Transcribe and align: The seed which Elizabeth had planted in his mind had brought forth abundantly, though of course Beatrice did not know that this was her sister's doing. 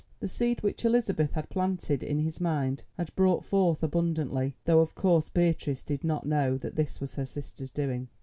The 0.19 0.27
seed 0.27 0.63
which 0.63 0.83
Elizabeth 0.83 1.33
had 1.33 1.51
planted 1.51 2.01
in 2.01 2.17
his 2.17 2.41
mind 2.41 2.85
had 2.97 3.15
brought 3.15 3.45
forth 3.45 3.83
abundantly, 3.83 4.55
though 4.65 4.79
of 4.79 4.95
course 4.95 5.29
Beatrice 5.29 5.83
did 5.83 6.03
not 6.03 6.25
know 6.25 6.57
that 6.57 6.75
this 6.75 6.99
was 6.99 7.13
her 7.13 7.25
sister's 7.27 7.69
doing. 7.69 8.07